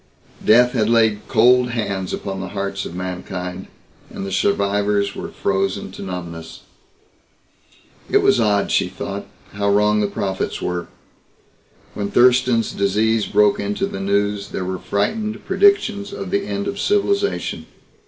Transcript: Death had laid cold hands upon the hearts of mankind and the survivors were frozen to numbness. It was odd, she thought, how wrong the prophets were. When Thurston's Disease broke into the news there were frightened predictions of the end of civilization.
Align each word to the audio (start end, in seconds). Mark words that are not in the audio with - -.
Death 0.43 0.71
had 0.71 0.89
laid 0.89 1.27
cold 1.27 1.69
hands 1.69 2.11
upon 2.11 2.39
the 2.41 2.47
hearts 2.47 2.85
of 2.87 2.95
mankind 2.95 3.67
and 4.09 4.25
the 4.25 4.31
survivors 4.31 5.15
were 5.15 5.27
frozen 5.29 5.91
to 5.91 6.01
numbness. 6.01 6.61
It 8.09 8.23
was 8.23 8.39
odd, 8.39 8.71
she 8.71 8.87
thought, 8.89 9.27
how 9.53 9.69
wrong 9.69 9.99
the 9.99 10.07
prophets 10.07 10.59
were. 10.59 10.87
When 11.93 12.09
Thurston's 12.09 12.71
Disease 12.71 13.27
broke 13.27 13.59
into 13.59 13.85
the 13.85 13.99
news 13.99 14.49
there 14.49 14.65
were 14.65 14.79
frightened 14.79 15.45
predictions 15.45 16.11
of 16.13 16.31
the 16.31 16.47
end 16.47 16.67
of 16.67 16.79
civilization. 16.79 17.67